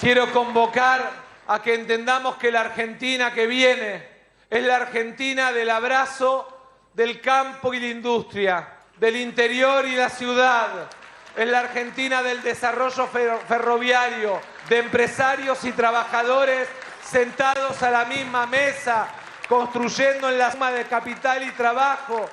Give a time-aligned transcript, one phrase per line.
[0.00, 1.10] Quiero convocar
[1.46, 4.08] a que entendamos que la Argentina que viene
[4.48, 6.48] es la Argentina del abrazo
[6.94, 8.66] del campo y la industria,
[8.96, 10.88] del interior y la ciudad.
[11.36, 14.40] Es la Argentina del desarrollo ferroviario,
[14.70, 16.66] de empresarios y trabajadores
[17.04, 19.06] sentados a la misma mesa,
[19.50, 22.26] construyendo en la suma de capital y trabajo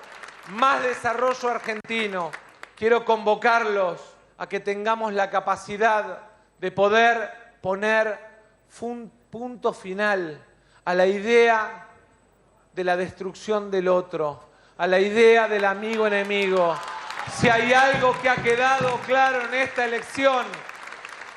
[0.52, 2.32] más desarrollo argentino.
[2.78, 4.00] Quiero convocarlos
[4.38, 6.20] a que tengamos la capacidad
[6.60, 8.20] de poder poner
[9.30, 10.44] punto final
[10.86, 11.88] a la idea
[12.74, 16.76] de la destrucción del otro, a la idea del amigo enemigo.
[17.34, 20.46] Si hay algo que ha quedado claro en esta elección,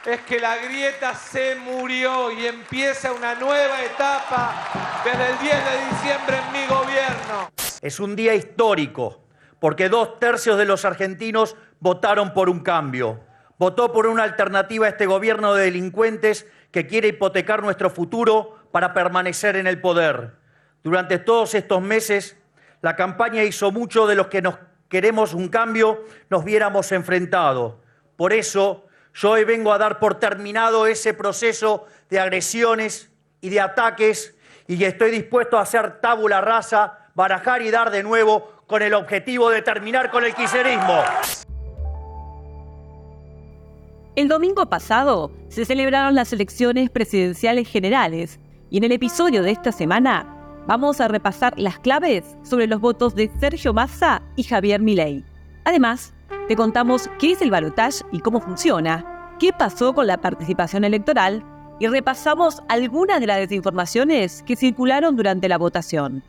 [0.04, 5.90] es que la grieta se murió y empieza una nueva etapa desde el 10 de
[5.90, 7.50] diciembre en mi gobierno.
[7.80, 9.20] Es un día histórico,
[9.58, 13.20] porque dos tercios de los argentinos votaron por un cambio.
[13.60, 18.94] Votó por una alternativa a este gobierno de delincuentes que quiere hipotecar nuestro futuro para
[18.94, 20.30] permanecer en el poder.
[20.82, 22.38] Durante todos estos meses,
[22.80, 24.54] la campaña hizo mucho de los que nos
[24.88, 27.74] queremos un cambio nos viéramos enfrentados.
[28.16, 33.10] Por eso, yo hoy vengo a dar por terminado ese proceso de agresiones
[33.42, 34.34] y de ataques
[34.68, 39.50] y estoy dispuesto a hacer tabula rasa, barajar y dar de nuevo con el objetivo
[39.50, 41.04] de terminar con el quiserismo.
[44.20, 49.72] El domingo pasado se celebraron las elecciones presidenciales generales y en el episodio de esta
[49.72, 55.24] semana vamos a repasar las claves sobre los votos de Sergio Massa y Javier Milei.
[55.64, 56.12] Además,
[56.48, 61.42] te contamos qué es el balotaje y cómo funciona, qué pasó con la participación electoral
[61.78, 66.22] y repasamos algunas de las desinformaciones que circularon durante la votación.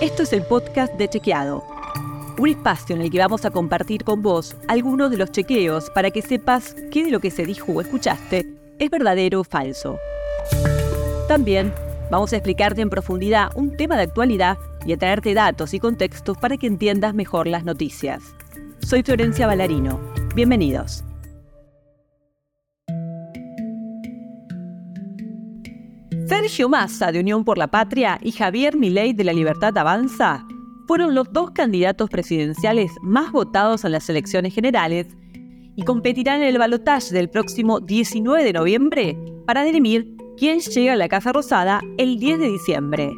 [0.00, 1.64] Esto es el podcast de Chequeado,
[2.40, 6.10] un espacio en el que vamos a compartir con vos algunos de los chequeos para
[6.10, 9.98] que sepas qué de lo que se dijo o escuchaste es verdadero o falso.
[11.28, 11.72] También
[12.10, 16.36] Vamos a explicarte en profundidad un tema de actualidad y a traerte datos y contextos
[16.36, 18.34] para que entiendas mejor las noticias.
[18.80, 20.00] Soy Florencia Ballarino.
[20.34, 21.04] Bienvenidos.
[26.26, 30.44] Sergio Massa de Unión por la Patria y Javier Milei de la Libertad Avanza
[30.90, 35.06] fueron los dos candidatos presidenciales más votados en las elecciones generales
[35.76, 40.96] y competirán en el balotaje del próximo 19 de noviembre para dirimir quién llega a
[40.96, 43.12] la Casa Rosada el 10 de diciembre.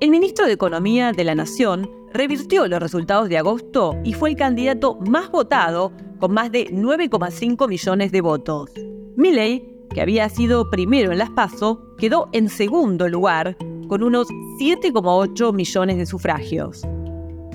[0.00, 4.36] El ministro de Economía de la Nación revirtió los resultados de agosto y fue el
[4.36, 8.70] candidato más votado con más de 9,5 millones de votos.
[9.14, 13.58] Milley, que había sido primero en las PASO, quedó en segundo lugar
[13.88, 14.28] con unos
[14.60, 16.82] 7,8 millones de sufragios.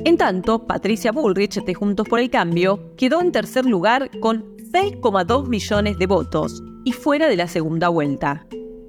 [0.05, 5.47] En tanto, Patricia Bullrich de Juntos por el Cambio quedó en tercer lugar con 6,2
[5.47, 8.45] millones de votos, y fuera de la segunda vuelta.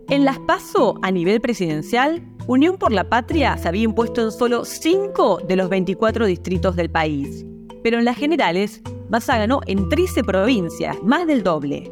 [0.08, 4.64] En las PASO a nivel presidencial, Unión por la Patria se había impuesto en solo
[4.64, 7.46] 5 de los 24 distritos del país.
[7.82, 11.90] Pero en las generales, Massa ganó en 13 provincias, más del doble.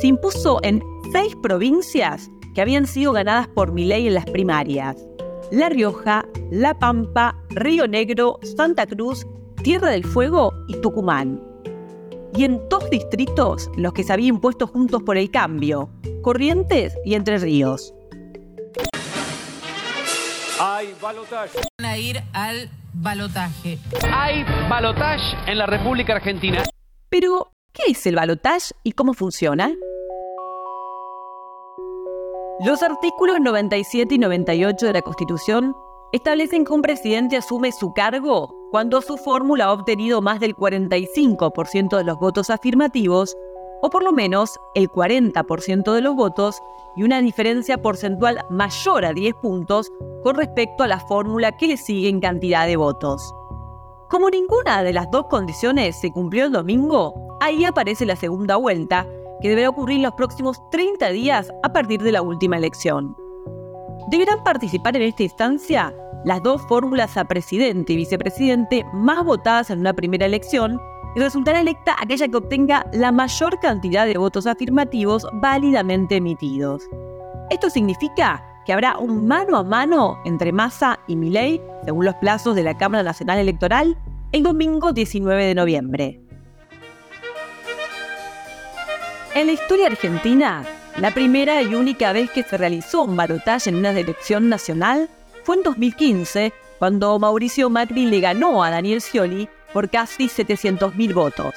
[0.00, 4.96] Se impuso en 6 provincias que habían sido ganadas por Milei en las primarias.
[5.52, 9.24] La Rioja, La Pampa, Río Negro, Santa Cruz,
[9.62, 11.40] Tierra del Fuego y Tucumán
[12.34, 15.88] y en dos distritos los que se habían impuesto juntos por el cambio,
[16.20, 17.94] Corrientes y Entre Ríos.
[20.60, 21.60] Hay balotaje.
[21.80, 23.78] Van a ir al balotaje.
[24.12, 26.64] Hay balotaje en la República Argentina.
[27.08, 29.72] Pero, ¿qué es el balotaje y cómo funciona?
[32.60, 35.76] Los artículos 97 y 98 de la Constitución
[36.10, 41.96] establecen que un presidente asume su cargo cuando su fórmula ha obtenido más del 45%
[41.96, 43.36] de los votos afirmativos,
[43.80, 46.60] o por lo menos el 40% de los votos,
[46.96, 49.92] y una diferencia porcentual mayor a 10 puntos
[50.24, 53.22] con respecto a la fórmula que le sigue en cantidad de votos.
[54.10, 59.06] Como ninguna de las dos condiciones se cumplió el domingo, ahí aparece la segunda vuelta,
[59.40, 63.16] que deberá ocurrir los próximos 30 días a partir de la última elección.
[64.10, 65.94] Deberán participar en esta instancia
[66.24, 70.80] las dos fórmulas a presidente y vicepresidente más votadas en una primera elección
[71.14, 76.82] y resultará electa aquella que obtenga la mayor cantidad de votos afirmativos válidamente emitidos.
[77.50, 82.54] Esto significa que habrá un mano a mano entre Massa y Milei, según los plazos
[82.54, 83.96] de la Cámara Nacional Electoral,
[84.32, 86.27] el domingo 19 de noviembre.
[89.38, 90.64] En la historia argentina,
[90.96, 95.08] la primera y única vez que se realizó un balotaje en una elección nacional
[95.44, 101.54] fue en 2015, cuando Mauricio Macri le ganó a Daniel Scioli por casi 700.000 votos.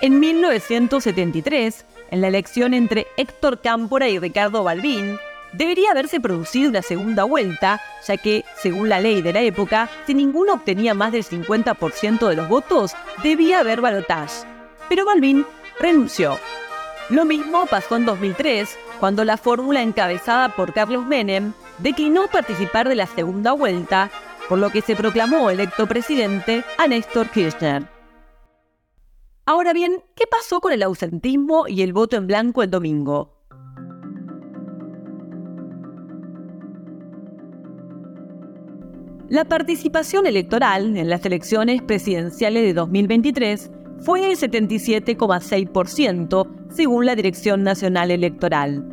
[0.00, 5.18] En 1973, en la elección entre Héctor Cámpora y Ricardo Balbín,
[5.52, 10.14] debería haberse producido una segunda vuelta, ya que, según la ley de la época, si
[10.14, 14.46] ninguno obtenía más del 50% de los votos, debía haber balotaje.
[14.88, 15.44] Pero Balbín
[15.78, 16.38] renunció.
[17.08, 22.96] Lo mismo pasó en 2003, cuando la fórmula encabezada por Carlos Menem declinó participar de
[22.96, 24.10] la segunda vuelta,
[24.48, 27.84] por lo que se proclamó electo presidente a Néstor Kirchner.
[29.44, 33.36] Ahora bien, ¿qué pasó con el ausentismo y el voto en blanco el domingo?
[39.28, 43.70] La participación electoral en las elecciones presidenciales de 2023
[44.00, 48.84] fue del 77,6% según la Dirección Nacional Electoral.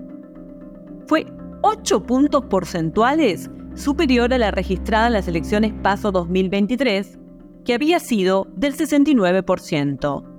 [1.08, 1.26] Fue
[1.62, 7.20] 8 puntos porcentuales superior a la registrada en las elecciones PASO 2023,
[7.66, 10.30] que había sido del 69%.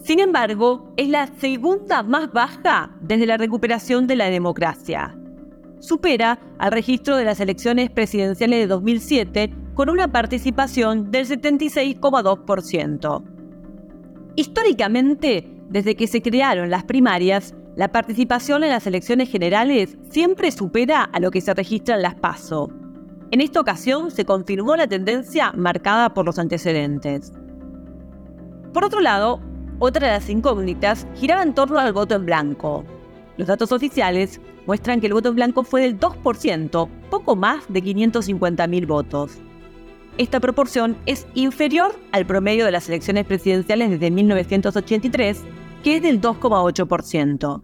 [0.00, 5.16] Sin embargo, es la segunda más baja desde la recuperación de la democracia.
[5.80, 13.22] Supera al registro de las elecciones presidenciales de 2007 con una participación del 76,2%.
[14.34, 21.04] Históricamente, desde que se crearon las primarias, la participación en las elecciones generales siempre supera
[21.04, 22.72] a lo que se registra en las PASO.
[23.30, 27.32] En esta ocasión se confirmó la tendencia marcada por los antecedentes.
[28.74, 29.40] Por otro lado,
[29.78, 32.84] otra de las incógnitas giraba en torno al voto en blanco.
[33.36, 37.80] Los datos oficiales muestran que el voto en blanco fue del 2%, poco más de
[37.80, 39.38] 550.000 votos.
[40.18, 45.44] Esta proporción es inferior al promedio de las elecciones presidenciales desde 1983,
[45.84, 47.62] que es del 2,8%.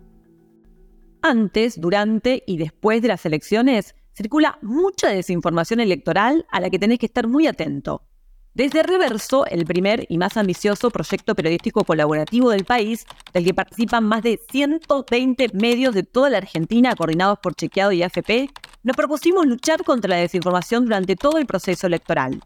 [1.21, 7.01] Antes, durante y después de las elecciones circula mucha desinformación electoral a la que tenés
[7.01, 8.07] que estar muy atento.
[8.55, 14.05] Desde Reverso, el primer y más ambicioso proyecto periodístico colaborativo del país, del que participan
[14.05, 18.49] más de 120 medios de toda la Argentina coordinados por Chequeado y AFP,
[18.85, 22.41] nos propusimos luchar contra la desinformación durante todo el proceso electoral.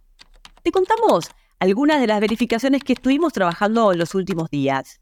[0.63, 1.31] Te contamos
[1.61, 4.99] algunas de las verificaciones que estuvimos trabajando los últimos días.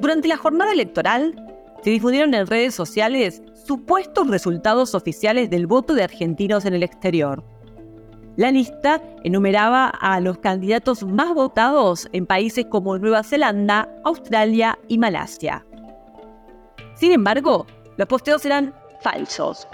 [0.00, 1.34] Durante la jornada electoral,
[1.82, 7.44] se difundieron en redes sociales supuestos resultados oficiales del voto de argentinos en el exterior
[8.36, 14.98] la lista enumeraba a los candidatos más votados en países como Nueva Zelanda, Australia y
[14.98, 15.64] Malasia.
[16.96, 17.66] Sin embargo,
[17.96, 19.68] los posteos eran falsos.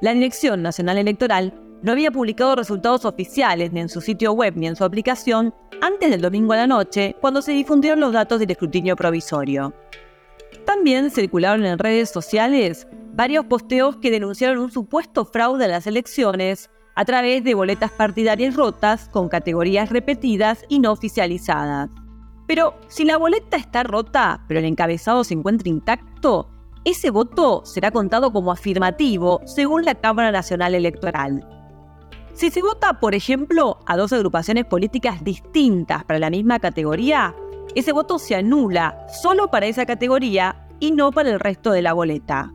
[0.00, 1.52] La Dirección Nacional Electoral
[1.82, 5.52] no había publicado resultados oficiales ni en su sitio web ni en su aplicación
[5.82, 9.74] antes del domingo a la noche, cuando se difundieron los datos del escrutinio provisorio.
[10.64, 16.70] También circularon en redes sociales varios posteos que denunciaron un supuesto fraude en las elecciones
[16.94, 21.90] a través de boletas partidarias rotas con categorías repetidas y no oficializadas.
[22.48, 26.50] Pero si la boleta está rota, pero el encabezado se encuentra intacto,
[26.90, 31.46] ese voto será contado como afirmativo según la Cámara Nacional Electoral.
[32.32, 37.34] Si se vota, por ejemplo, a dos agrupaciones políticas distintas para la misma categoría,
[37.74, 41.92] ese voto se anula solo para esa categoría y no para el resto de la
[41.92, 42.52] boleta.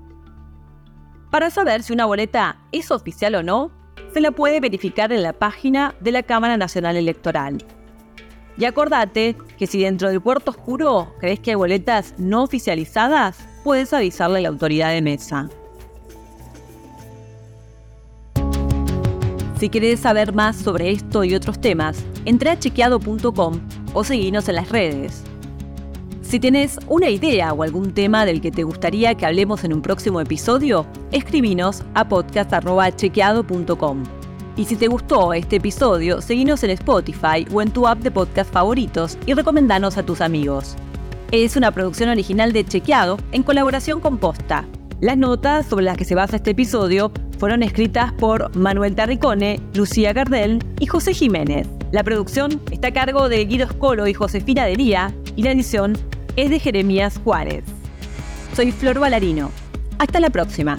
[1.30, 3.72] Para saber si una boleta es oficial o no,
[4.14, 7.64] se la puede verificar en la página de la Cámara Nacional Electoral.
[8.58, 13.94] Y acordate que si dentro del puerto oscuro crees que hay boletas no oficializadas, puedes
[13.94, 15.50] avisarle a la autoridad de mesa.
[19.60, 23.62] Si querés saber más sobre esto y otros temas, entra a chequeado.com
[23.94, 25.24] o seguinos en las redes.
[26.22, 29.82] Si tienes una idea o algún tema del que te gustaría que hablemos en un
[29.82, 34.23] próximo episodio, escribinos a podcast.chequeado.com.
[34.56, 38.54] Y si te gustó este episodio, seguinos en Spotify o en tu app de podcast
[38.54, 40.76] favoritos y recomendanos a tus amigos.
[41.32, 44.66] Es una producción original de Chequeado en colaboración con Posta.
[45.02, 50.14] Las notas sobre las que se basa este episodio fueron escritas por Manuel Tarricone, Lucía
[50.14, 51.68] Gardel y José Jiménez.
[51.92, 55.98] La producción está a cargo de Guido Scolo y Josefina Dería y la edición
[56.36, 57.64] es de Jeremías Juárez.
[58.56, 59.50] Soy Flor Valarino.
[59.98, 60.78] Hasta la próxima.